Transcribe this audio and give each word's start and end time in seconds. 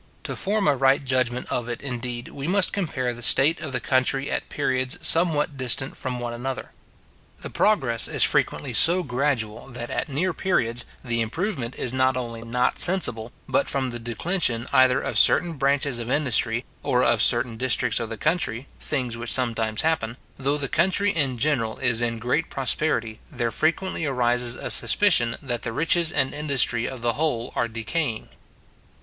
To 0.23 0.35
form 0.35 0.67
a 0.67 0.75
right 0.75 1.03
judgment 1.05 1.45
of 1.51 1.69
it, 1.69 1.79
indeed, 1.83 2.29
we 2.29 2.47
must 2.47 2.73
compare 2.73 3.13
the 3.13 3.21
state 3.21 3.61
of 3.61 3.71
the 3.71 3.79
country 3.79 4.31
at 4.31 4.49
periods 4.49 4.97
somewhat 4.99 5.57
distant 5.57 5.95
from 5.95 6.17
one 6.17 6.33
another. 6.33 6.71
The 7.41 7.51
progress 7.51 8.07
is 8.07 8.23
frequently 8.23 8.73
so 8.73 9.03
gradual, 9.03 9.67
that, 9.67 9.91
at 9.91 10.09
near 10.09 10.33
periods, 10.33 10.85
the 11.05 11.21
improvement 11.21 11.75
is 11.77 11.93
not 11.93 12.17
only 12.17 12.41
not 12.41 12.79
sensible, 12.79 13.31
but, 13.47 13.69
from 13.69 13.91
the 13.91 13.99
declension 13.99 14.65
either 14.73 14.99
of 14.99 15.19
certain 15.19 15.53
branches 15.53 15.99
of 15.99 16.09
industry, 16.09 16.65
or 16.81 17.03
of 17.03 17.21
certain 17.21 17.55
districts 17.55 17.99
of 17.99 18.09
the 18.09 18.17
country, 18.17 18.65
things 18.79 19.19
which 19.19 19.31
sometimes 19.31 19.83
happen, 19.83 20.17
though 20.35 20.57
the 20.57 20.67
country 20.67 21.11
in 21.15 21.37
general 21.37 21.77
is 21.77 22.01
in 22.01 22.17
great 22.17 22.49
prosperity, 22.49 23.19
there 23.31 23.51
frequently 23.51 24.07
arises 24.07 24.55
a 24.55 24.71
suspicion, 24.71 25.35
that 25.43 25.61
the 25.61 25.71
riches 25.71 26.11
and 26.11 26.33
industry 26.33 26.87
of 26.89 27.03
the 27.03 27.13
whole 27.13 27.53
are 27.55 27.67
decaying. 27.67 28.29